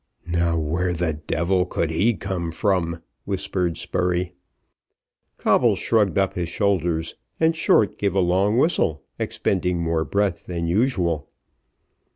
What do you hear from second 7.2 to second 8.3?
and Short gave a